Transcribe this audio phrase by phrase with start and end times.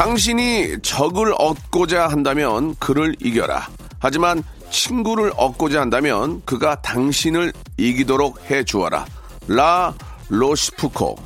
[0.00, 3.68] 당신이 적을 얻고자 한다면 그를 이겨라
[3.98, 9.04] 하지만 친구를 얻고자 한다면 그가 당신을 이기도록 해 주어라
[9.46, 9.92] 라
[10.30, 11.16] 로시푸코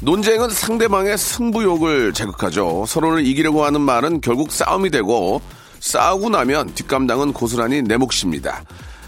[0.00, 2.84] 논쟁은 상대방의 승부욕을 자극하죠.
[2.88, 5.40] 서로를 이기려고 하는 말은 결국 싸움이 되고
[5.78, 8.64] 싸우고 나면 뒷감당은 고스란히 내 몫입니다.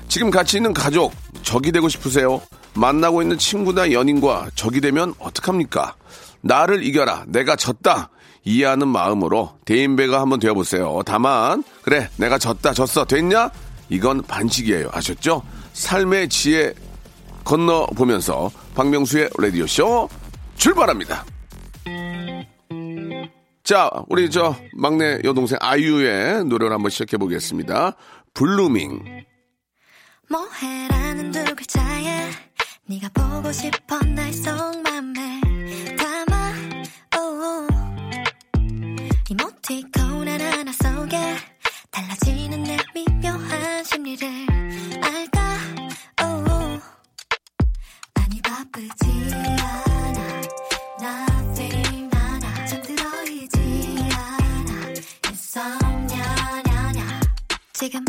[0.06, 2.40] 지금 같이 있는 가족 적이 되고 싶으세요?
[2.74, 5.96] 만나고 있는 친구나 연인과 적이 되면 어떡합니까?
[6.40, 7.24] 나를 이겨라.
[7.28, 8.10] 내가 졌다.
[8.44, 11.02] 이해하는 마음으로 대인배가 한번 되어보세요.
[11.04, 13.50] 다만 그래 내가 졌다 졌어 됐냐?
[13.90, 14.88] 이건 반칙이에요.
[14.92, 15.42] 아셨죠?
[15.72, 16.72] 삶의 지혜
[17.44, 20.08] 건너보면서 박명수의 라디오쇼
[20.56, 21.24] 출발합니다.
[23.64, 27.96] 자, 우리 저 막내 여동생 아이유의 노래를 한번 시작해 보겠습니다.
[28.32, 29.26] 블루밍.
[30.30, 31.87] 뭐해라는 두 글자에
[32.90, 35.40] 네가 보고 싶어 나의 속마음을
[35.98, 36.52] 담아
[37.18, 37.68] oh.
[39.28, 41.36] 이모티콘 하나하나 속에
[41.90, 44.26] 달라지는 내 미묘한 심리를
[45.02, 45.58] 알까
[46.24, 46.80] oh.
[48.14, 50.42] 아니 바쁘지 않아
[51.02, 54.94] nothing no no 잠들어 있지 않아
[55.26, 56.24] insomnia
[57.74, 58.02] 지금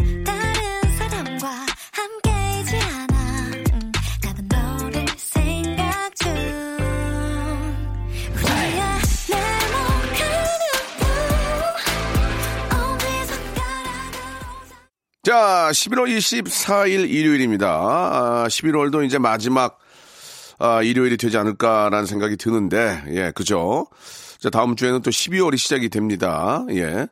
[15.29, 17.67] 자, 11월 24일 일요일입니다.
[17.67, 19.77] 아, 11월도 이제 마지막
[20.57, 23.85] 아, 일요일이 되지 않을까라는 생각이 드는데, 예, 그죠?
[24.39, 26.65] 자, 다음 주에는 또 12월이 시작이 됩니다.
[26.71, 27.05] 예.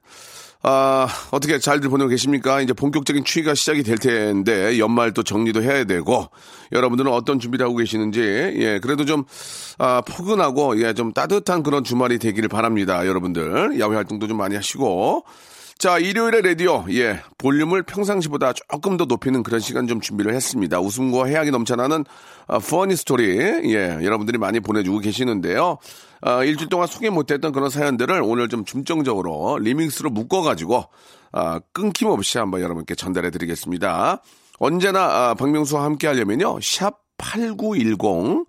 [0.63, 2.59] 아, 어떻게 잘들 보내고 계십니까?
[2.61, 6.27] 이제 본격적인 추위가 시작이 될 텐데, 연말 또 정리도 해야 되고,
[6.71, 9.25] 여러분들은 어떤 준비를 하고 계시는지, 예, 그래도 좀,
[9.77, 13.05] 아, 포근하고, 예, 좀 따뜻한 그런 주말이 되기를 바랍니다.
[13.05, 13.79] 여러분들.
[13.79, 15.23] 야외 활동도 좀 많이 하시고,
[15.77, 20.79] 자, 일요일에 라디오, 예, 볼륨을 평상시보다 조금 더 높이는 그런 시간 좀 준비를 했습니다.
[20.79, 22.03] 웃음과 해악이 넘쳐나는
[22.47, 25.77] 아, 퍼니 스토리, 예, 여러분들이 많이 보내주고 계시는데요.
[26.21, 30.85] 아, 일주일 동안 소개 못했던 그런 사연들을 오늘 좀 중점적으로 리믹스로 묶어가지고,
[31.33, 34.23] 아, 끊김없이 한번 여러분께 전달해 드리겠습니다.
[34.57, 38.45] 언제나 아, 박명수와 함께 하려면요, 샵 8910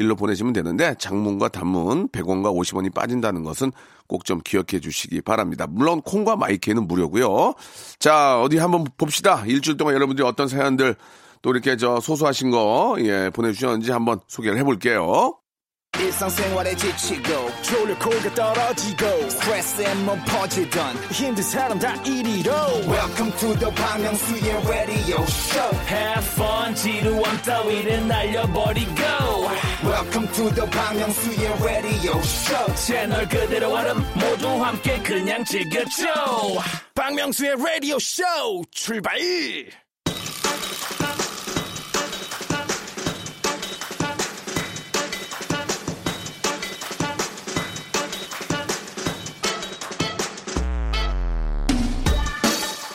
[0.00, 3.70] 일로 보내시면 되는데 장문과 단문 100원과 50원이 빠진다는 것은
[4.08, 5.66] 꼭 좀 기억해 주시기 바랍니다.
[5.68, 7.54] 물론 콩과 마이크는 무료고요.
[7.98, 9.44] 자 어디 한번 봅시다.
[9.46, 10.96] 일주일 동안 여러분들이 어떤 사연들
[11.42, 15.36] 또 이렇게 저 소소하신 거 예, 보내주셨는지 한번 소개를 해볼게요.
[16.76, 17.50] 지치고,
[18.34, 19.06] 떨어지고,
[20.26, 20.96] 퍼지던,
[22.88, 29.69] welcome to the Bang Myung-soo's radio show Have fun, 지루함 따위를 날려버리고.
[29.82, 36.04] Welcome to the Myung-soo's radio show 채널 그대로 얼음 모두 함께 그냥 즐겨줘.
[36.94, 38.22] 박명수의 라디오 쇼
[38.70, 39.18] 출발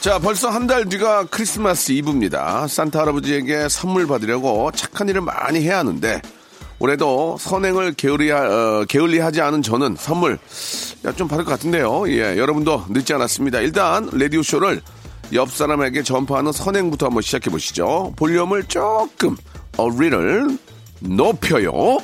[0.01, 2.67] 자, 벌써 한 달 뒤가 크리스마스 이브입니다.
[2.67, 6.21] 산타 할아버지에게 선물 받으려고 착한 일을 많이 해야 하는데,
[6.79, 10.37] 올해도 선행을 게을리, 어, 게을리하지 않은 저는 선물
[11.05, 12.09] 야, 좀 받을 것 같은데요.
[12.09, 13.59] 예, 여러분도 늦지 않았습니다.
[13.61, 14.81] 일단, 라디오 쇼를
[15.33, 18.13] 옆 사람에게 전파하는 선행부터 한번 시작해 보시죠.
[18.17, 19.37] 볼륨을 조금,
[19.77, 20.57] 어리를
[20.99, 21.97] 높여요.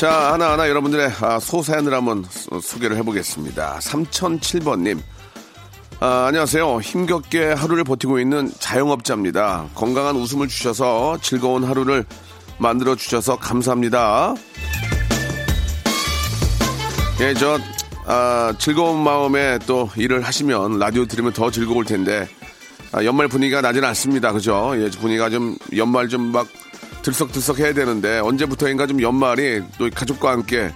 [0.00, 3.78] 자, 하나하나 여러분들의 아, 소사연을 한번 소- 소개를 해보겠습니다.
[3.80, 4.98] 3007번님.
[6.04, 6.80] 아, 안녕하세요.
[6.80, 9.68] 힘겹게 하루를 버티고 있는 자영업자입니다.
[9.72, 12.04] 건강한 웃음을 주셔서 즐거운 하루를
[12.58, 14.34] 만들어 주셔서 감사합니다.
[17.20, 17.56] 예, 저,
[18.04, 22.26] 아, 즐거운 마음에 또 일을 하시면 라디오 들으면 더 즐거울 텐데,
[22.90, 24.32] 아, 연말 분위기가 나지는 않습니다.
[24.32, 24.72] 그죠?
[24.74, 26.48] 예, 분위기가 좀 연말 좀 막
[27.02, 30.72] 들썩들썩 해야 되는데, 언제부터인가 좀 연말이 또 가족과 함께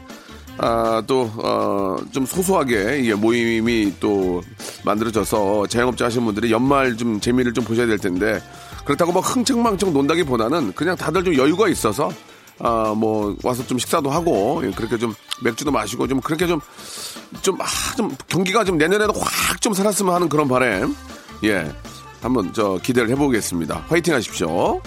[0.58, 4.41] 아, 또, 어, 좀 소소하게 모임이 또
[4.85, 8.41] 만들어져서 자영업자 하시는 분들이 연말 좀 재미를 좀 보셔야 될 텐데
[8.85, 12.11] 그렇다고 막 흥청망청 논다기 보다는 그냥 다들 좀 여유가 있어서
[12.58, 15.12] 아, 뭐, 와서 좀 식사도 하고, 예, 그렇게 좀
[15.44, 16.59] 맥주도 마시고, 좀 그렇게 좀,
[17.43, 17.67] 좀, 아,
[17.99, 20.97] 좀 경기가 좀 내년에도 확 좀 살았으면 하는 그런 바람.
[21.44, 21.70] 예.
[22.23, 23.85] 한번 저 기대를 해보겠습니다.
[23.88, 24.81] 화이팅 하십시오.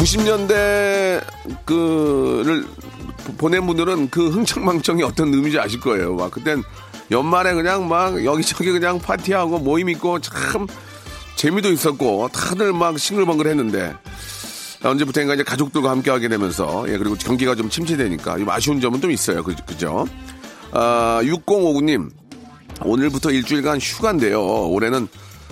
[0.00, 1.22] 90년대
[1.66, 2.64] 그를
[3.36, 6.14] 보낸 분들은 그 흥청망청이 어떤 의미인지 아실 거예요.
[6.14, 6.62] 막 그땐
[7.10, 10.66] 연말에 그냥 막 여기저기 그냥 파티하고 모임 있고 참
[11.36, 13.94] 재미도 있었고 다들 막 싱글벙글 했는데
[14.82, 19.10] 언제부터인가 이제 가족들과 함께 하게 되면서 예 그리고 경기가 좀 침체되니까 좀 아쉬운 점은 좀
[19.10, 19.42] 있어요.
[19.42, 20.06] 그, 그죠?
[20.72, 22.10] 아, 6059님
[22.82, 24.42] 오늘부터 일주일간 휴가인데요.
[24.68, 25.08] 올해는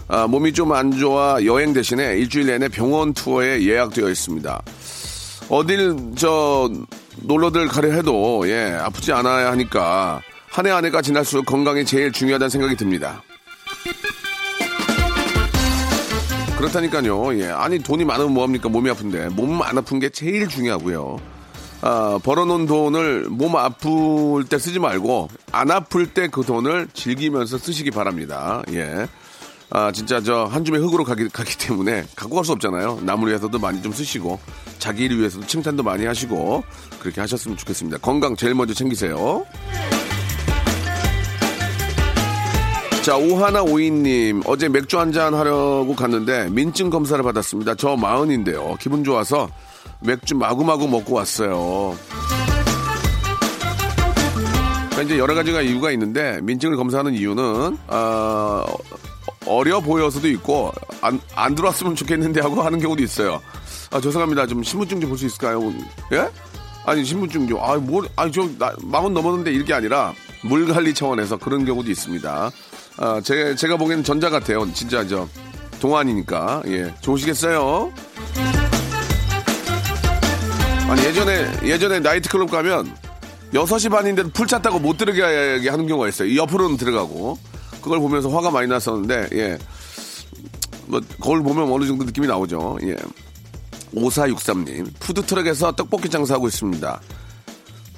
[0.09, 4.63] 아, 몸이 좀 안 좋아 여행 대신에 일주일 내내 병원 투어에 예약되어 있습니다.
[5.51, 6.71] 어딜 저
[7.23, 10.21] 놀러들 가려 해도 예 아프지 않아야 하니까
[10.51, 13.23] 한 해 한 해가 지날수록 건강이 제일 중요하다는 생각이 듭니다.
[16.57, 17.39] 그렇다니까요.
[17.41, 21.19] 예 아니 돈이 많으면 뭐합니까 몸이 아픈데 몸 안 아픈 게 제일 중요하고요.
[21.81, 27.91] 아, 벌어놓은 돈을 몸 아플 때 쓰지 말고 안 아플 때 그 돈을 즐기면서 쓰시기
[27.93, 28.63] 바랍니다.
[28.73, 29.07] 예.
[29.71, 33.01] 아, 진짜 저 한 줌의 흙으로 가기, 가기 때문에 갖고 갈 수 없잖아요.
[33.03, 34.39] 남을 위해서도 많이 좀 쓰시고
[34.79, 36.65] 자기 를 위해서도 칭찬도 많이 하시고
[37.01, 37.99] 그렇게 하셨으면 좋겠습니다.
[37.99, 39.45] 건강 제일 먼저 챙기세요.
[43.03, 47.75] 자, 오하나 오이님, 어제 맥주 한잔 하려고 갔는데 민증 검사를 받았습니다.
[47.75, 48.77] 저 마흔인데요.
[48.81, 49.49] 기분 좋아서
[50.01, 51.97] 맥주 마구마구 먹고 왔어요.
[54.91, 58.65] 그러니까 이제 여러 가지가 이유가 있는데 민증을 검사하는 이유는 아,
[59.49, 63.41] 어려 보여서도 있고 안, 안 들어왔으면 좋겠는데 하고 하는 경우도 있어요.
[63.91, 64.47] 아 죄송합니다.
[64.47, 65.73] 좀 신분증 좀 볼 수 있을까요?
[66.13, 66.29] 예?
[66.87, 70.13] 아니 신분증 좀 아뭘 아니 저 나, 마흔 넘었는데 이게 아니라
[70.43, 72.51] 물 관리 차원에서 그런 경우도 있습니다.
[72.99, 74.71] 아 제, 제가 보기에는 전자 같아요.
[74.73, 75.29] 진짜 저
[75.81, 77.93] 동안이니까 예 좋으시겠어요?
[80.89, 82.95] 아니 예전에 예전에 나이트클럽 가면
[83.53, 86.35] 6시 반인데도 풀 찼다고 못 들어가게 하는 경우가 있어요.
[86.37, 87.39] 옆으로는 들어가고
[87.89, 89.59] 그걸 보면서 화가 많이 났었는데 예.
[90.87, 92.79] 뭐 거울 보면 어느 정도 느낌이 나오죠.
[92.83, 92.97] 예.
[93.95, 97.01] 5463님 푸드트럭에서 떡볶이 장사하고 있습니다.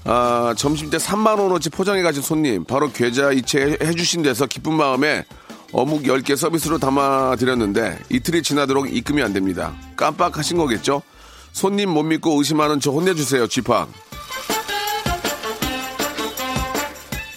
[0.04, 5.24] 아, 점심 때 3만 원어치 포장해 가진 손님 바로 계좌 이체 해주신 데서 기쁜 마음에
[5.72, 9.74] 어묵 10개 서비스로 담아 드렸는데 이틀이 지나도록 입금이 안 됩니다.
[9.96, 11.02] 깜빡하신 거겠죠?
[11.52, 13.88] 손님 못 믿고 의심하는 저 혼내주세요, 쥐팍.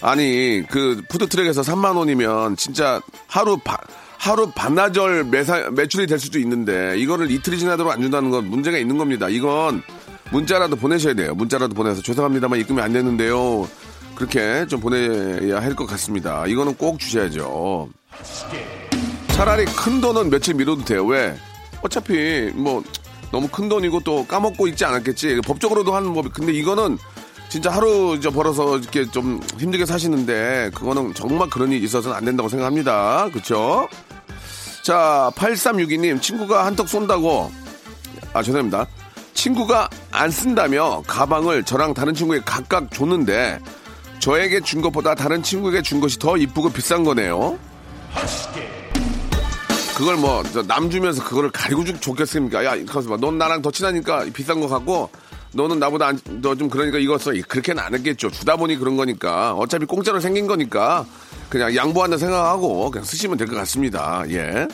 [0.04, 3.78] 아니, 그 푸드트랙에서 3만 원이면 진짜 하루 바,
[4.18, 8.98] 하루 반나절 매사, 매출이 될 수도 있는데 이거를 이틀이 지나도록 안 준다는 건 문제가 있는
[8.98, 9.30] 겁니다.
[9.30, 9.82] 이건
[10.30, 11.34] 문자라도 보내셔야 돼요.
[11.34, 13.66] 문자라도 보내서 죄송합니다만 입금이 안 됐는데요.
[14.14, 16.46] 그렇게 좀 보내야 할 것 같습니다.
[16.46, 17.88] 이거는 꼭 주셔야죠.
[19.28, 21.04] 차라리 큰 돈은 며칠 미뤄도 돼요.
[21.06, 21.34] 왜?
[21.82, 22.84] 어차피 뭐
[23.32, 25.40] 너무 큰 돈이고 또 까먹고 있지 않았겠지.
[25.46, 26.28] 법적으로도 하는 법이.
[26.28, 26.98] 근데 이거는
[27.54, 32.48] 진짜 하루 저 벌어서 이렇게 좀 힘들게 사시는데 그거는 정말 그런 일이 있어서는 안 된다고
[32.48, 33.28] 생각합니다.
[33.30, 33.88] 그렇죠?
[34.82, 37.52] 자, 8362님 친구가 한턱 쏜다고
[38.32, 38.88] 아 죄송합니다.
[39.34, 43.60] 친구가 안 쓴다며 가방을 저랑 다른 친구에게 각각 줬는데
[44.18, 47.56] 저에게 준 것보다 다른 친구에게 준 것이 더 이쁘고 비싼 거네요.
[49.96, 52.64] 그걸 뭐 남 주면서 그거를 가리고 주, 좋겠습니까?
[52.64, 53.16] 야, 가서 봐.
[53.16, 55.08] 넌 나랑 더 친하니까 비싼 거 갖고
[55.54, 57.32] 너는 나보다 너 좀 그러니까 이거 써.
[57.48, 58.30] 그렇게는 안 했겠죠.
[58.30, 61.06] 주다 보니 그런 거니까 어차피 공짜로 생긴 거니까
[61.48, 64.24] 그냥 양보한다 생각하고 그냥 쓰시면 될 것 같습니다.
[64.30, 64.66] 예.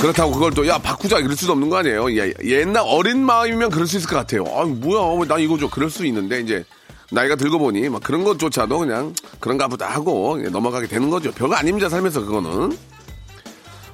[0.00, 2.10] 그렇다고 그걸 또 야 바꾸자 이럴 수도 없는 거 아니에요.
[2.16, 4.44] 예, 옛날 어린 마음이면 그럴 수 있을 것 같아요.
[4.56, 5.68] 아 뭐야, 난 이거 줘.
[5.68, 6.64] 그럴 수 있는데 이제
[7.10, 11.32] 나이가 들고 보니 막 그런 것조차도 그냥 그런가 보다 하고 넘어가게 되는 거죠.
[11.32, 12.76] 별거 아닙니다 살면서 그거는.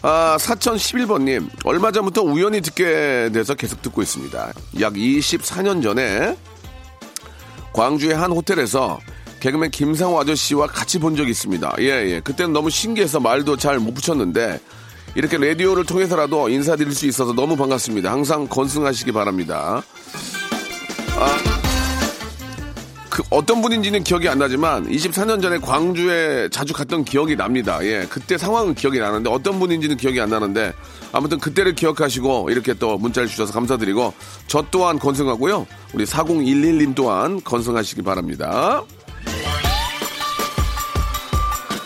[0.03, 4.53] 아 4011번님 얼마 전부터 우연히 듣게 돼서 계속 듣고 있습니다.
[4.81, 6.37] 약 24년 전에
[7.73, 9.01] 광주의 한 호텔에서
[9.41, 11.75] 개그맨 김상호 아저씨와 같이 본 적이 있습니다.
[11.81, 12.21] 예, 예.
[12.21, 14.61] 그때는 너무 신기해서 말도 잘 못 붙였는데
[15.15, 18.11] 이렇게 라디오를 통해서라도 인사드릴 수 있어서 너무 반갑습니다.
[18.11, 19.83] 항상 건승하시기 바랍니다.
[21.19, 21.56] 아,
[23.17, 27.83] 그 어떤 분인지는 기억이 안 나지만 24년 전에 광주에 자주 갔던 기억이 납니다.
[27.83, 30.75] 예, 그때 상황은 기억이 나는데 어떤 분인지는 기억이 안 나는데
[31.13, 34.13] 아무튼 그때를 기억하시고 이렇게 또 문자를 주셔서 감사드리고
[34.49, 35.67] 저 또한 건승하고요.
[35.95, 38.85] 우리 4011님 또한 건승하시기 바랍니다.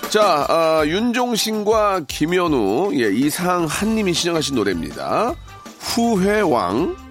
[0.09, 5.37] 자, 아, 윤종신과 김현우, 예, 이상한님이 신청하신 노래입니다.
[5.79, 7.10] 후회왕.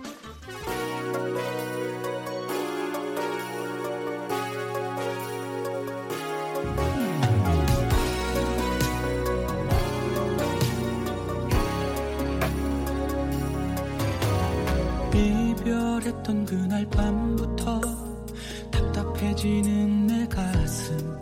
[15.99, 17.81] 이별했던 그날 밤부터
[18.71, 21.19] 답답해지는 내 가슴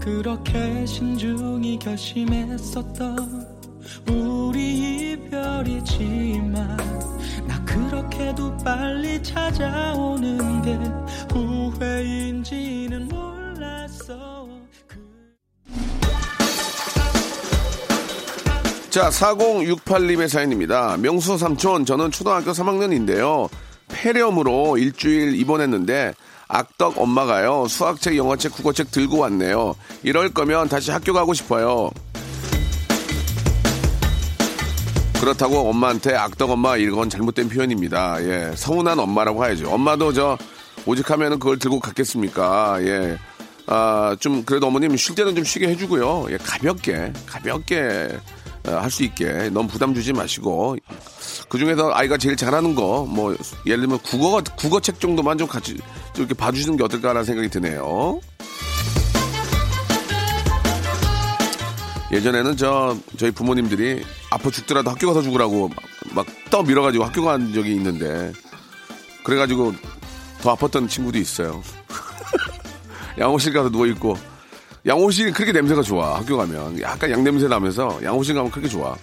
[0.00, 3.46] 그렇게 신중히 결심했었던
[4.08, 6.76] 우리 이별이지만
[7.46, 10.78] 나 그렇게도 빨리 찾아오는 게
[11.34, 14.46] 후회인지는 몰랐어
[14.86, 14.98] 그
[18.90, 20.98] 자, 4068님의 사연입니다.
[20.98, 23.48] 명수 삼촌, 저는 초등학교 3학년인데요.
[23.92, 26.14] 폐렴으로 일주일 입원했는데,
[26.48, 29.74] 악덕 엄마가요, 수학책, 영어책, 국어책 들고 왔네요.
[30.02, 31.90] 이럴 거면 다시 학교 가고 싶어요.
[35.20, 38.22] 그렇다고 엄마한테 악덕 엄마 이건 잘못된 표현입니다.
[38.24, 38.52] 예.
[38.56, 39.70] 서운한 엄마라고 해야죠.
[39.70, 40.36] 엄마도 저,
[40.84, 42.78] 오직하면 그걸 들고 갔겠습니까?
[42.82, 43.16] 예.
[43.68, 46.26] 아, 좀, 그래도 어머님 쉴 때는 좀 쉬게 해주고요.
[46.30, 48.08] 예, 가볍게, 가볍게
[48.64, 50.76] 할 수 있게 너무 부담 주지 마시고
[51.48, 53.34] 그 중에서 아이가 제일 잘하는 거 뭐
[53.66, 55.74] 예를 들면 국어 국어책 정도만 좀 같이
[56.12, 58.20] 좀 이렇게 봐주시는 게 어떨까라는 생각이 드네요.
[62.10, 65.70] 예전에는 저 저희 부모님들이 아파 죽더라도 학교 가서 죽으라고
[66.14, 68.30] 막 떠 밀어가지고 학교 간 적이 있는데
[69.24, 69.72] 그래가지고
[70.42, 71.62] 더 아팠던 친구도 있어요.
[73.18, 74.18] 양호실 가서 누워 있고
[74.84, 78.94] 양호실이 그렇게 냄새가 좋아 학교 가면 약간 양 냄새 나면서 양호실 가면 그렇게 좋아.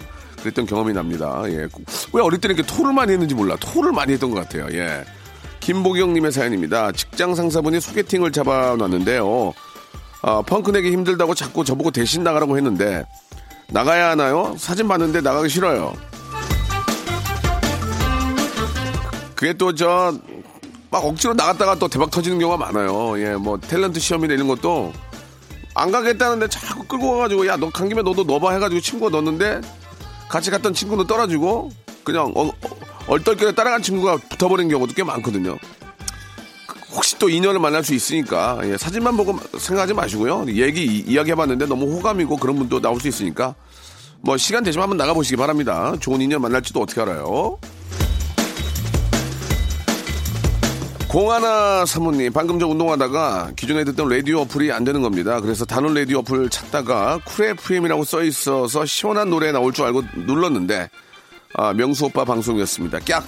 [0.42, 1.42] 그랬던 경험이 납니다.
[1.46, 1.68] 예.
[2.12, 3.56] 왜 어릴 때는 이렇게 토를 많이 했는지 몰라.
[3.60, 4.66] 토를 많이 했던 것 같아요.
[4.72, 5.04] 예.
[5.60, 6.92] 김보경님의 사연입니다.
[6.92, 9.52] 직장 상사분이 소개팅을 잡아놨는데요.
[10.22, 13.04] 아, 펑크 내기 힘들다고 자꾸 저보고 대신 나가라고 했는데
[13.68, 14.54] 나가야 하나요?
[14.58, 15.94] 사진 봤는데 나가기 싫어요.
[19.34, 20.12] 그게 또 저
[20.92, 23.16] 막 억지로 나갔다가 또 대박 터지는 경우가 많아요.
[23.20, 24.92] 예, 뭐 탤런트 시험이나 이런 것도
[25.76, 29.60] 안 가겠다는데 자꾸 끌고 가가지고 야 너 간 김에 너도 넣어봐 해가지고 친구가 넣었는데
[30.30, 31.70] 같이 갔던 친구는 떨어지고
[32.04, 32.52] 그냥 어, 어,
[33.08, 35.58] 얼떨결에 따라간 친구가 붙어버린 경우도 꽤 많거든요.
[36.92, 40.46] 혹시 또 인연을 만날 수 있으니까 예, 사진만 보고 생각하지 마시고요.
[40.48, 43.54] 얘기 이- 이야기해봤는데 너무 호감이고 그런 분도 나올 수 있으니까
[44.20, 45.94] 뭐 시간 되시면 한번 나가보시기 바랍니다.
[46.00, 47.58] 좋은 인연 만날지도 어떻게 알아요?
[51.10, 55.40] 공하나삼오님 방금 전 운동하다가 기존에 듣던 라디오 어플이 안 되는 겁니다.
[55.40, 60.88] 그래서 다른 라디오 어플 찾다가 쿨 FM이라고 써 있어서 시원한 노래 나올 줄 알고 눌렀는데
[61.54, 63.00] 아, 명수 오빠 방송이었습니다.
[63.00, 63.24] 꺅!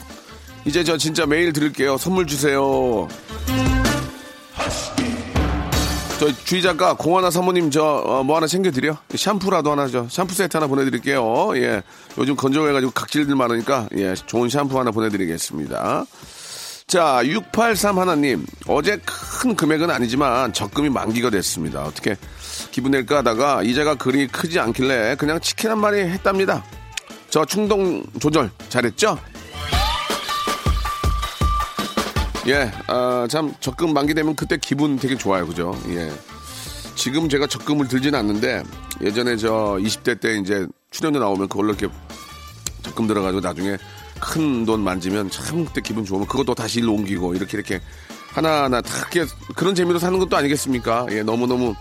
[0.64, 1.98] 이제 저 진짜 매일 들을게요.
[1.98, 3.08] 선물 주세요.
[6.20, 11.56] 저 주희 작가 공하나삼오님 저 뭐 하나 챙겨드려 샴푸라도 하나 저 샴푸 세트 하나 보내드릴게요.
[11.56, 11.82] 예,
[12.16, 16.06] 요즘 건조해가지고 각질들 많으니까 예, 좋은 샴푸 하나 보내드리겠습니다.
[16.92, 18.44] 자, 683 하나님.
[18.66, 21.84] 어제 큰 금액은 아니지만 적금이 만기가 됐습니다.
[21.84, 22.18] 어떻게
[22.70, 26.62] 기분 낼까 하다가 이자가 그리 크지 않길래 그냥 치킨 한 마리 했답니다.
[27.30, 29.18] 저 충동 조절 잘했죠?
[32.48, 35.46] 예, 아, 참 적금 만기되면 그때 기분 되게 좋아요.
[35.46, 35.74] 그죠?
[35.88, 36.12] 예.
[36.94, 38.64] 지금 제가 적금을 들진 않는데
[39.00, 41.88] 예전에 저 20대 때 이제 출연료 나오면 그걸로 이렇게
[42.82, 43.78] 적금 들어가지고 나중에
[44.22, 47.80] 큰 돈 만지면 참 그때 기분 좋으면 그것도 다시 일로 옮기고 이렇게 이렇게
[48.32, 48.92] 하나하나 다
[49.56, 51.06] 그런 재미로 사는 것도 아니겠습니까?
[51.10, 51.74] 예, 너무너무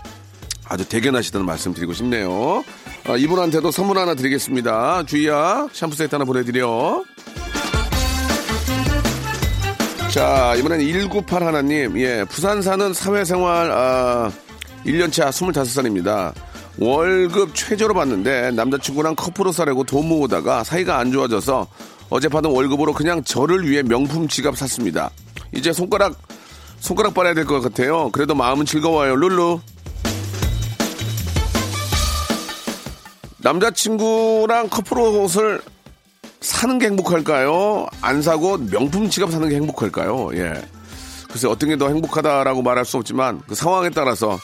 [0.66, 2.64] 아주 대견하시다는 말씀 드리고 싶네요.
[3.06, 5.04] 아, 이분한테도 선물 하나 드리겠습니다.
[5.04, 7.04] 주희야, 샴푸 세트 하나 보내드려.
[10.10, 11.98] 자, 이번엔 198 하나님.
[11.98, 14.30] 예, 부산 사는 사회생활, 아,
[14.84, 16.34] 1년차 25살입니다.
[16.78, 21.66] 월급 최저로 받는데 남자친구랑 커플로 살려고 돈 모으다가 사이가 안 좋아져서
[22.14, 25.10] 어제 받은 월급으로 그냥 저를 위해 명품 지갑 샀습니다.
[25.54, 26.14] 이제 손가락,
[26.78, 28.10] 손가락 빨아야 될 것 같아요.
[28.12, 29.16] 그래도 마음은 즐거워요.
[29.16, 29.60] 룰루.
[33.38, 35.62] 남자친구랑 커플 옷을
[36.40, 37.86] 사는 게 행복할까요?
[38.02, 40.30] 안 사고 명품 지갑 사는 게 행복할까요?
[40.34, 40.52] 예.
[41.30, 44.38] 글쎄 어떤 게 더 행복하다라고 말할 수 없지만 그 상황에 따라서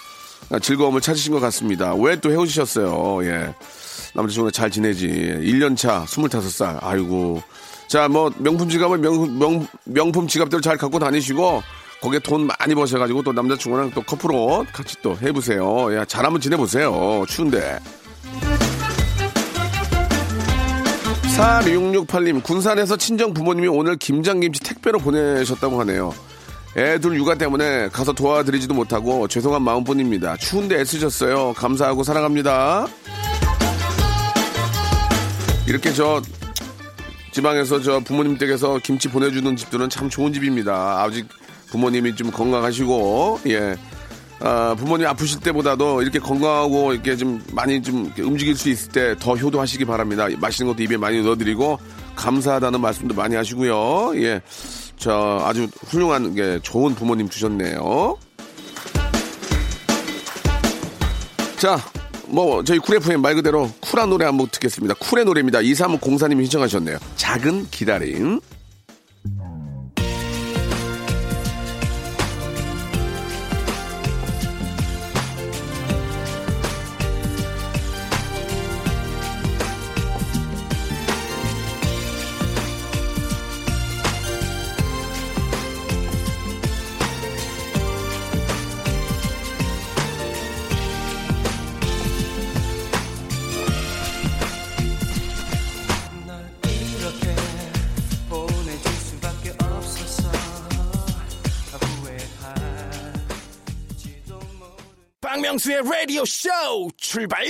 [0.62, 1.94] 즐거움을 찾으신 것 같습니다.
[1.94, 3.25] 왜 또 헤어지셨어요?
[3.26, 3.54] 예.
[4.14, 5.06] 남자친구랑 잘 지내지.
[5.06, 6.78] 1년 차, 25살.
[6.80, 7.42] 아이고.
[7.88, 11.62] 자, 뭐 명품 지갑을 명, 명, 명품 지갑대로 잘 갖고 다니시고
[12.00, 15.94] 거기에 돈 많이 버셔가지고 또 남자친구랑 또 커플 옷 같이 또 해보세요.
[15.96, 17.24] 야, 잘 한번 지내보세요.
[17.28, 17.78] 추운데.
[21.36, 26.12] 4668님, 군산에서 친정 부모님이 오늘 김장김치 택배로 보내셨다고 하네요.
[26.76, 30.36] 애들 육아 때문에 가서 도와드리지도 못하고 죄송한 마음뿐입니다.
[30.36, 31.54] 추운데 애쓰셨어요.
[31.54, 32.86] 감사하고 사랑합니다.
[35.68, 36.22] 이렇게 저
[37.32, 41.02] 지방에서 저 부모님 댁에서 김치 보내주는 집들은 참 좋은 집입니다.
[41.02, 41.28] 아직
[41.70, 43.76] 부모님이 좀 건강하시고 예.
[44.40, 49.37] 아, 부모님 아프실 때보다도 이렇게 건강하고 이렇게 좀 많이 좀 움직일 수 있을 때 더
[49.37, 50.26] 효도하시기 바랍니다.
[50.38, 51.78] 맛있는 것도 입에 많이 넣어드리고
[52.16, 54.12] 감사하다는 말씀도 많이 하시고요.
[54.22, 54.40] 예.
[54.96, 58.16] 저 아주 훌륭한 게 좋은 부모님 주셨네요.
[61.58, 61.78] 자,
[62.28, 64.94] 뭐 저희 쿨 FM 말 그대로 쿨한 노래 한번 듣겠습니다.
[64.94, 65.61] 쿨의 노래입니다.
[65.61, 66.99] 2304님이 신청하셨네요.
[67.16, 68.40] 작은 기다림.
[105.49, 106.50] 박명수의 라디오 쇼
[106.99, 107.43] 출발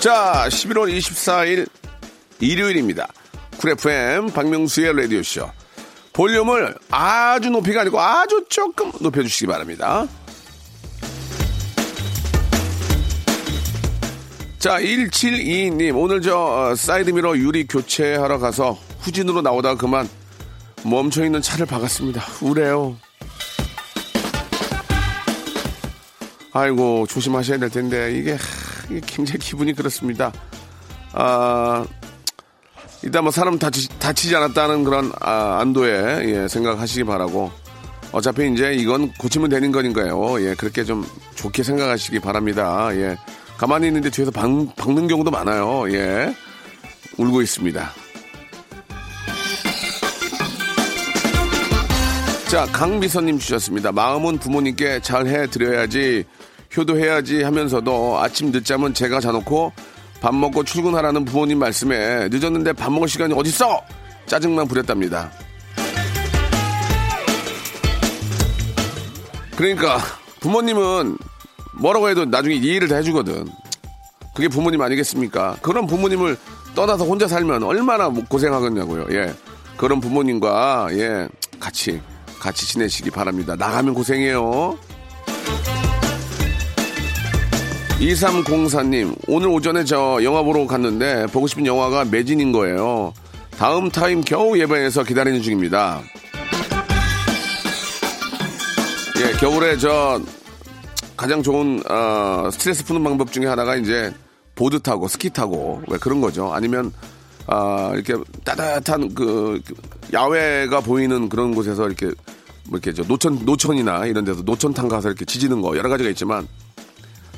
[0.00, 1.68] 자, 11월 24일
[2.40, 3.06] 일요일입니다.
[3.58, 5.50] 쿨 FM 박명수의 라디오 쇼.
[6.14, 10.06] 볼륨을 아주 높이가 아니고 아주 조금 높여주시기 바랍니다.
[14.58, 20.08] 자, 1722님, 오늘 저 어, 사이드미러 유리 교체하러 가서 후진으로 나오다가 그만
[20.84, 22.22] 멈춰있는 차를 박았습니다.
[22.40, 22.96] 우래요.
[26.52, 28.38] 아이고, 조심하셔야 될 텐데, 이게, 하,
[28.90, 30.32] 이게 굉장히 기분이 그렇습니다.
[31.12, 31.86] 아,
[33.02, 37.50] 일단 뭐 사람 다치, 다치지 않았다는 그런 아, 안도에 예, 생각하시기 바라고
[38.12, 40.40] 어차피 이제 이건 고치면 되는 거니까요.
[40.42, 42.88] 예, 그렇게 좀 좋게 생각하시기 바랍니다.
[42.94, 43.16] 예,
[43.56, 45.90] 가만히 있는데 뒤에서 박, 박는 경우도 많아요.
[45.92, 46.34] 예,
[47.18, 47.90] 울고 있습니다.
[52.48, 53.92] 자, 강미선님 주셨습니다.
[53.92, 56.24] 마음은 부모님께 잘 해드려야지,
[56.74, 59.70] 효도해야지 하면서도 아침 늦잠은 제가 자놓고
[60.22, 63.82] 밥 먹고 출근하라는 부모님 말씀에 늦었는데 밥 먹을 시간이 어딨어!
[64.24, 65.30] 짜증만 부렸답니다.
[69.54, 69.98] 그러니까
[70.40, 71.18] 부모님은
[71.74, 73.46] 뭐라고 해도 나중에 이해를 다 해주거든.
[74.34, 75.58] 그게 부모님 아니겠습니까?
[75.60, 76.38] 그런 부모님을
[76.74, 79.06] 떠나서 혼자 살면 얼마나 고생하겠냐고요.
[79.10, 79.34] 예.
[79.76, 81.28] 그런 부모님과, 예,
[81.60, 82.00] 같이,
[82.38, 83.56] 같이 지내시기 바랍니다.
[83.56, 84.78] 나가면 고생해요.
[88.00, 93.12] 2304님, 오늘 오전에 저 영화 보러 갔는데 보고 싶은 영화가 매진인 거예요.
[93.58, 96.00] 다음 타임 겨우 예배에서 기다리는 중입니다.
[99.20, 100.20] 예, 겨울에 저
[101.16, 104.14] 가장 좋은 어, 스트레스 푸는 방법 중에 하나가 이제
[104.54, 106.52] 보드 타고 스키 타고 왜 그런 거죠.
[106.54, 106.92] 아니면
[107.48, 109.60] 아 이렇게 따뜻한 그
[110.12, 112.06] 야외가 보이는 그런 곳에서 이렇게
[112.68, 116.46] 뭐 이렇게 저 노천 노천이나 이런 데서 노천탕 가서 이렇게 지지는 거 여러 가지가 있지만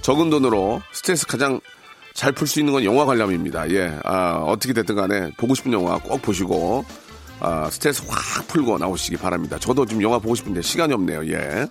[0.03, 1.61] 적은 돈으로 스트레스 가장
[2.15, 3.71] 잘 풀 수 있는 건 영화 관람입니다.
[3.71, 6.85] 예, 아, 어떻게 됐든 간에 보고 싶은 영화 꼭 보시고
[7.39, 9.57] 아, 스트레스 확 풀고 나오시기 바랍니다.
[9.61, 11.25] 저도 지금 영화 보고 싶은데 시간이 없네요.
[11.33, 11.69] 예.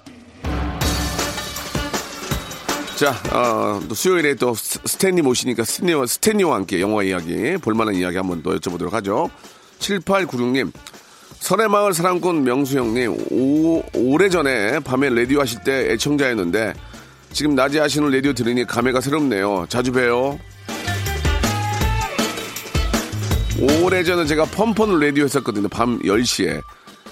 [3.00, 8.18] 자, 어, 또 수요일에 또 스- 스탠리 모시니까 스탠리와, 스탠리와 함께 영화 이야기, 볼만한 이야기
[8.18, 9.30] 한번 더 여쭤보도록 하죠.
[9.80, 10.74] 7896님,
[11.40, 16.74] 서래마을 사랑꾼 명수 형님, 오, 오래전에 밤에 라디오 하실 때 애청자였는데,
[17.32, 19.68] 지금 낮에 하시는 라디오 들으니 감회가 새롭네요.
[19.70, 20.38] 자주 봬요.
[23.82, 25.70] 오래전에 제가 펀펀 라디오 했었거든요.
[25.70, 26.62] 밤 10시에.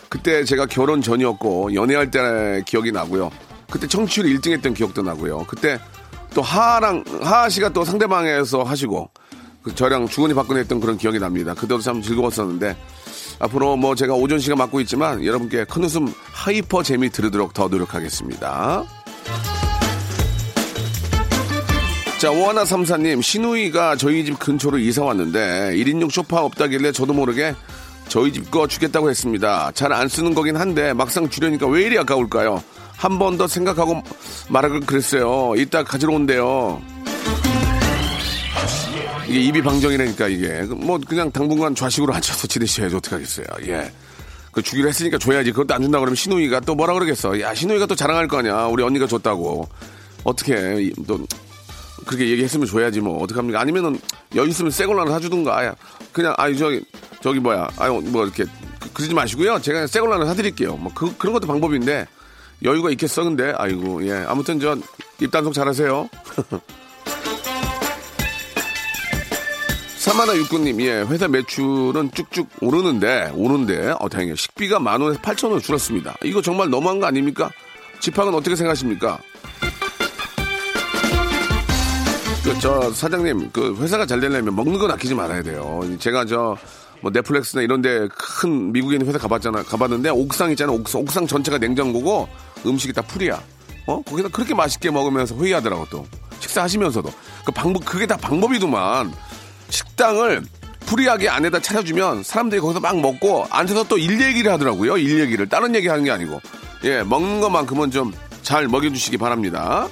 [0.10, 3.32] 그때 제가 결혼 전이었고, 연애할 때 기억이 나고요.
[3.70, 5.46] 그때 청취율 1등 했던 기억도 나고요.
[5.48, 5.80] 그때
[6.34, 9.10] 또 하하랑, 하하 씨가 또 상대방에서 하시고,
[9.64, 11.54] 그 저랑 주거니 받거니 했던 그런 기억이 납니다.
[11.54, 12.78] 그때도 참 즐거웠었는데,
[13.40, 18.84] 앞으로 뭐 제가 오전 시간 맡고 있지만, 여러분께 큰 웃음 하이퍼 재미 드리도록 더 노력하겠습니다.
[22.20, 27.54] 자, 오하나삼사님, 시누이가 저희 집 근처로 이사 왔는데, 1인용 소파 없다길래 저도 모르게
[28.08, 29.72] 저희 집 거 주겠다고 했습니다.
[29.74, 32.64] 잘 안 쓰는 거긴 한데, 막상 주려니까 왜 이리 아까울까요?
[32.98, 34.02] 한 번 더 생각하고
[34.50, 35.54] 말하길 그랬어요.
[35.56, 36.82] 이따 가지러 온대요.
[39.28, 40.62] 이게 입이 방정이라니까, 이게.
[40.74, 43.46] 뭐, 그냥 당분간 좌식으로 앉혀서 지내셔야지, 어떡하겠어요.
[43.68, 43.92] 예.
[44.52, 45.52] 그 주기로 했으니까 줘야지.
[45.52, 47.40] 그것도 안 준다 그러면 신우이가 또 뭐라 그러겠어.
[47.42, 48.66] 야, 신우이가 또 자랑할 거 아니야.
[48.66, 49.68] 우리 언니가 줬다고.
[50.24, 51.20] 어떻게, 또,
[52.06, 54.00] 그렇게 얘기했으면 줘야지 뭐 어떡합니까 아니면은
[54.36, 55.76] 여유 있으면 새 걸로 하나 사주든가
[56.14, 56.82] 그냥 아이 저기
[57.22, 58.46] 저기 뭐야 아유 뭐 이렇게
[58.80, 62.06] 그, 그러지 마시고요 제가 새 걸로 하나 사드릴게요 뭐 그, 그런 것도 방법인데
[62.64, 63.54] 여유가 있겠어 근데?
[63.58, 64.14] 아이고 예.
[64.28, 64.76] 아무튼 저
[65.22, 66.10] 입단속 잘하세요.
[69.98, 71.02] 사마나 육군님 예.
[71.08, 74.36] 회사 매출은 쭉쭉 오르는데 오는데 어 다행이에요.
[74.36, 76.16] 식비가 만 원에서 팔천 원 줄었습니다.
[76.24, 77.52] 이거 정말 너무한 거 아닙니까?
[78.00, 79.20] 집합은 어떻게 생각하십니까?
[82.44, 85.82] 그, 저, 사장님, 그, 회사가 잘 되려면 먹는 건 아끼지 말아야 돼요.
[86.00, 86.56] 제가 저,
[87.02, 88.08] 뭐 넷플릭스나 이런 데
[88.40, 89.64] 큰 미국에 있는 회사 가봤잖아.
[89.64, 90.72] 가봤는데 옥상 있잖아.
[90.72, 92.30] 옥상, 옥상 전체가 냉장고고
[92.66, 93.42] 음식이 다 풀이야.
[93.88, 94.02] 어?
[94.02, 96.06] 거기서 그렇게 맛있게 먹으면서 회의하더라고 또.
[96.40, 97.12] 식사하시면서도.
[97.46, 99.14] 그 방법 그게 다 방법이더만.
[99.70, 100.44] 식당을
[100.86, 104.98] 풀이하게 안에다 차려주면 사람들이 거기서 막 먹고 앉아서 또 일 얘기를 하더라고요.
[104.98, 106.40] 일 얘기를 다른 얘기 하는 게 아니고.
[106.84, 108.14] 예, 먹는 것만큼은 좀
[108.48, 109.90] 잘 먹여주시기 바랍니다.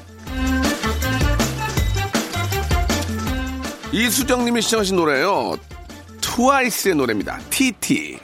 [3.92, 5.58] 이수정님이 시청하신 노래요.
[6.22, 7.38] 트와이스의 노래입니다.
[7.50, 8.18] TT.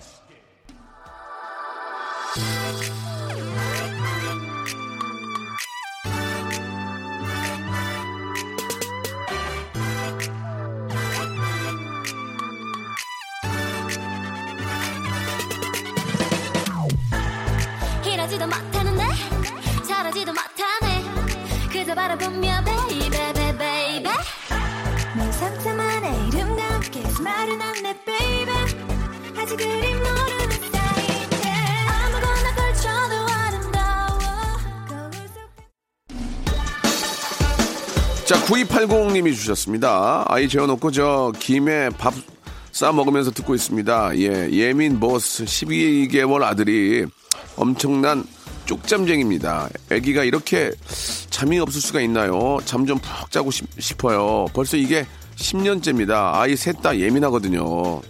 [38.31, 40.23] 자, 9280님이 주셨습니다.
[40.25, 42.13] 아이 재워놓고 저 김에 밥
[42.71, 44.17] 싸 먹으면서 듣고 있습니다.
[44.19, 47.05] 예, 예민 보스 12개월 아들이
[47.57, 48.23] 엄청난
[48.63, 49.67] 쪽잠쟁입니다.
[49.91, 50.71] 아기가 이렇게
[51.29, 52.59] 잠이 없을 수가 있나요?
[52.63, 54.45] 잠 좀 푹 자고 싶, 싶어요.
[54.53, 56.33] 벌써 이게 10년째입니다.
[56.33, 58.01] 아이 셋 다 예민하거든요.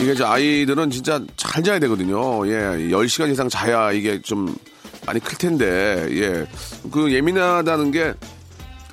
[0.00, 2.46] 이게 저 아이들은 진짜 잘 자야 되거든요.
[2.48, 4.56] 예, 10시간 이상 자야 이게 좀
[5.06, 6.46] 많이 클 텐데, 예.
[6.90, 8.14] 그 예민하다는 게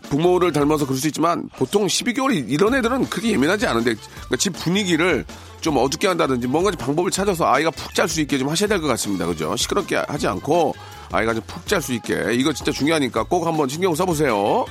[0.09, 5.23] 부모를 닮아서 그럴 수 있지만 보통 12개월 이런 애들은 그렇게 예민하지 않은데 그러니까 집 분위기를
[5.61, 8.81] 좀 어둡게 한다든지 뭔가 좀 방법을 찾아서 아이가 푹 잘 수 있게 좀 하셔야 될
[8.81, 9.25] 것 같습니다.
[9.25, 9.55] 그죠?
[9.55, 10.75] 시끄럽게 하지 않고
[11.13, 14.65] 아이가 좀 푹 잘 수 있게 이거 진짜 중요하니까 꼭 한번 신경 써보세요.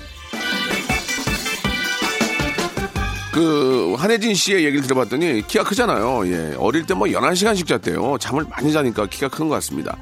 [3.33, 6.26] 그 한혜진 씨의 얘기를 들어봤더니 키가 크잖아요.
[6.26, 6.55] 예.
[6.59, 8.18] 어릴 때 뭐 11시간씩 잤대요.
[8.18, 9.96] 잠을 많이 자니까 키가 큰 것 같습니다.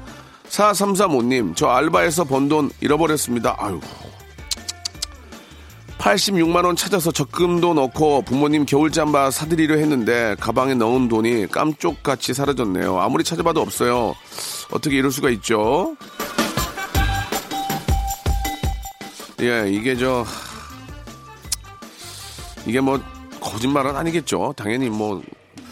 [0.49, 3.55] 4335님, 저 알바에서 번 돈 잃어버렸습니다.
[3.59, 3.79] 아유.
[5.99, 12.99] 86만원 찾아서 적금도 넣고 부모님 겨울잠바 사드리려 했는데 가방에 넣은 돈이 깜쪽같이 사라졌네요.
[12.99, 14.15] 아무리 찾아봐도 없어요.
[14.71, 15.95] 어떻게 이럴 수가 있죠?
[19.41, 20.25] 예, 이게 저,
[22.65, 22.99] 이게 뭐,
[23.39, 24.53] 거짓말은 아니겠죠.
[24.57, 25.21] 당연히 뭐,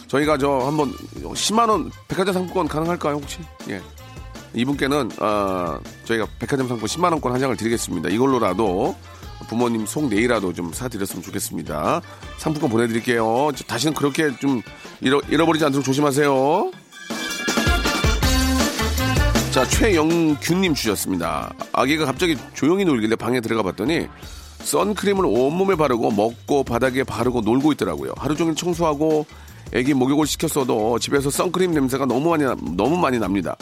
[0.07, 3.39] 저희가 저 한번 10만원 백화점 상품권 가능할까요, 혹시?
[3.69, 3.81] 예.
[4.53, 8.09] 이분께는, 어, 저희가 백화점 상품 10만 원권 한 장을 드리겠습니다.
[8.09, 8.95] 이걸로라도
[9.49, 12.01] 부모님 속 내일이라도 좀 사드렸으면 좋겠습니다.
[12.37, 13.51] 상품권 보내드릴게요.
[13.55, 14.61] 저 다시는 그렇게 좀
[15.01, 16.71] 잃어, 잃어버리지 않도록 조심하세요.
[19.51, 21.51] 자, 최영균님 주셨습니다.
[21.71, 24.07] 아기가 갑자기 조용히 놀길래 방에 들어가 봤더니
[24.59, 28.13] 선크림을 온몸에 바르고 먹고 바닥에 바르고 놀고 있더라고요.
[28.17, 29.25] 하루 종일 청소하고
[29.75, 33.55] 아기 목욕을 시켰어도 집에서 선크림 냄새가 너무 많이, 나- 너무 많이 납니다.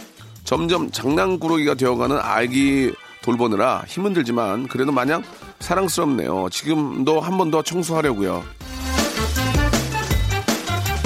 [0.46, 5.24] 점점 장난꾸러기가 되어가는 아기 돌보느라 힘은 들지만 그래도 마냥
[5.60, 6.48] 사랑스럽네요.
[6.52, 8.44] 지금도 한 번 더 청소하려고요.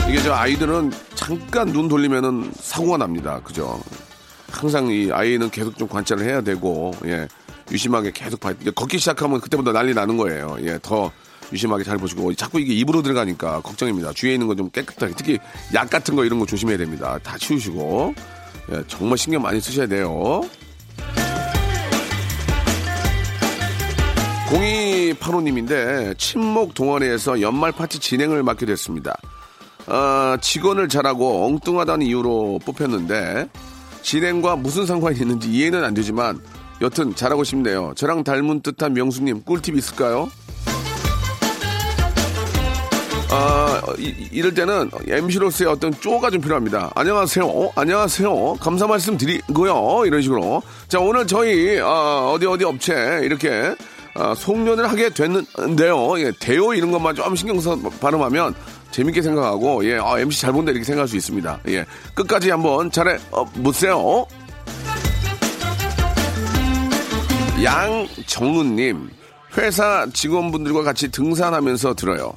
[0.10, 3.40] 이게 저 아이들은 잠깐 눈 돌리면은 사고가 납니다.
[3.44, 3.80] 그죠?
[4.52, 7.28] 항상 이 아이는 계속 좀 관찰을 해야 되고, 예.
[7.72, 8.52] 유심하게 계속 봐.
[8.76, 10.58] 걷기 시작하면 그때부터 난리 나는 거예요.
[10.62, 10.80] 예.
[10.82, 11.12] 더
[11.54, 12.34] 유심하게 잘 보시고.
[12.34, 14.12] 자꾸 이게 입으로 들어가니까 걱정입니다.
[14.14, 15.14] 주위에 있는 거 좀 깨끗하게.
[15.16, 15.38] 특히
[15.76, 17.20] 약 같은 거 이런 거 조심해야 됩니다.
[17.24, 18.16] 다 치우시고.
[18.72, 18.84] 예.
[18.88, 20.42] 정말 신경 많이 쓰셔야 돼요.
[24.50, 29.16] 0285님인데 친목 동아리에서 연말 파티 진행을 맡게 됐습니다.
[29.86, 33.48] 아, 직원을 잘하고 엉뚱하다는 이유로 뽑혔는데
[34.02, 36.40] 진행과 무슨 상관이 있는지 이해는 안 되지만
[36.82, 37.94] 여튼 잘하고 싶네요.
[37.96, 40.30] 저랑 닮은 듯한 명수님 꿀팁 있을까요?
[43.32, 46.92] 아, 이, 럴 때는 MC로서의 어떤 쪼가 좀 필요합니다.
[46.96, 47.46] 안녕하세요.
[47.46, 48.56] 어, 안녕하세요.
[48.56, 50.04] 감사 말씀 드리고요.
[50.06, 50.64] 이런 식으로.
[50.88, 53.76] 자, 오늘 저희, 아, 어디 어디 업체 이렇게
[54.16, 56.20] 아, 송년을 하게 됐는데요.
[56.20, 58.56] 예, 대요 이런 것만 좀 신경 써 발음하면
[58.90, 61.60] 재밌게 생각하고, 예, 아, MC 잘 본다 이렇게 생각할 수 있습니다.
[61.68, 64.26] 예, 끝까지 한번 잘해, 어, 보세요.
[67.64, 69.12] 양정은님,
[69.58, 72.34] 회사 직원분들과 같이 등산하면서 들어요.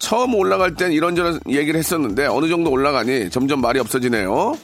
[0.00, 4.58] 처음 올라갈 땐 이런저런 얘기를 했었는데 어느 정도 올라가니 점점 말이 없어지네요.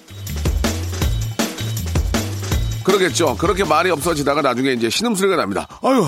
[2.83, 3.37] 그러겠죠.
[3.37, 5.69] 그렇게 말이 없어지다가 나중에 이제 신음소리가 납니다.
[5.83, 6.07] 아유,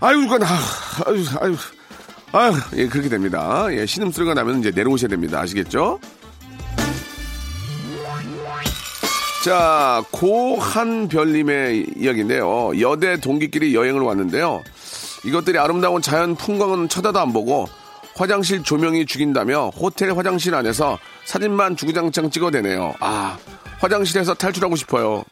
[0.00, 0.46] 아유, 이거 나,
[1.06, 1.56] 아유, 아유,
[2.32, 3.66] 아유, 예, 그렇게 됩니다.
[3.70, 5.40] 예, 신음소리가 나면 이제 내려오셔야 됩니다.
[5.40, 6.00] 아시겠죠?
[9.44, 12.72] 자, 고한별님의 이야기인데요.
[12.80, 14.62] 여대 동기끼리 여행을 왔는데요.
[15.24, 17.68] 이것들이 아름다운 자연 풍광은 쳐다도 안 보고
[18.14, 22.94] 화장실 조명이 죽인다며 호텔 화장실 안에서 사진만 주구장창 찍어대네요.
[23.00, 23.38] 아,
[23.78, 25.24] 화장실에서 탈출하고 싶어요.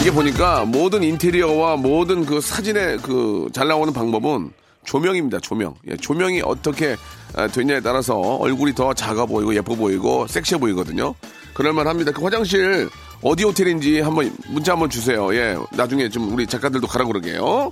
[0.00, 4.50] 이게 보니까 모든 인테리어와 모든 그 사진의 그잘 나오는 방법은
[4.84, 5.40] 조명입니다.
[5.40, 5.74] 조명.
[5.88, 6.96] 예, 조명이 어떻게
[7.36, 11.14] 아, 되냐에 따라서 얼굴이 더 작아 보이고 예뻐 보이고 섹시해 보이거든요.
[11.52, 12.12] 그럴만 합니다.
[12.12, 12.88] 그 화장실
[13.22, 15.34] 어디 호텔인지 한번 문자 한번 주세요.
[15.34, 17.70] 예, 나중에 좀 우리 작가들도 가라 그러게요.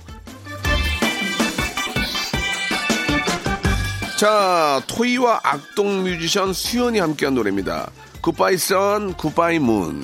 [4.19, 7.89] 자, 토이와 악동 뮤지션 수연이 함께한 노래입니다.
[8.19, 10.03] 굿바이 선, 굿바이 문.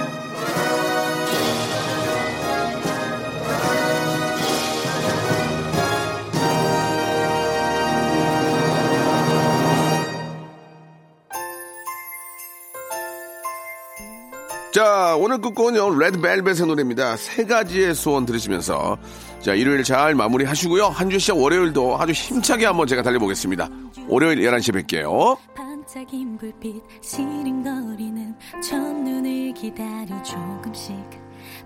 [14.81, 17.15] 자, 오늘 끝곡은요, 레드벨벳의 노래입니다.
[17.15, 18.97] 세 가지의 소원 들으시면서,
[19.39, 20.85] 자, 일요일 잘 마무리 하시고요.
[20.87, 23.69] 한 주 시작 월요일도 아주 힘차게 한번 제가 달려보겠습니다.
[24.07, 25.37] 월요일 11시에 뵐게요.
[25.55, 28.35] 반짝인 불빛 시린거리는
[28.67, 30.95] 첫눈을 기다려 조금씩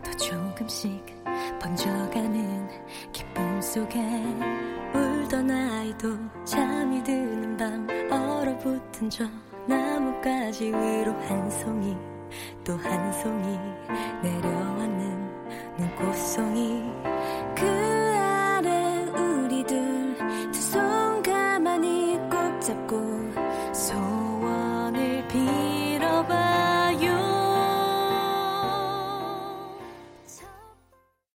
[0.03, 0.91] 더 조금씩
[1.61, 2.67] 번져가는
[3.13, 3.97] 기쁨 속에
[4.93, 7.87] 울던 아이도 잠이 드는 밤
[8.19, 9.23] 얼어붙은 저
[9.69, 11.95] 나뭇가지 위로 한 송이
[12.65, 13.59] 또 한 송이
[14.23, 15.29] 내려왔는
[15.77, 16.91] 눈꽃송이
[17.55, 18.14] 그